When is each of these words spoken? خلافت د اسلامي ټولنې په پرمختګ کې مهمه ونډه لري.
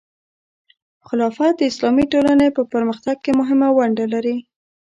خلافت 1.07 1.53
د 1.57 1.61
اسلامي 1.71 2.05
ټولنې 2.13 2.47
په 2.57 2.61
پرمختګ 2.73 3.17
کې 3.23 3.31
مهمه 3.39 3.67
ونډه 3.77 4.05
لري. 4.13 4.37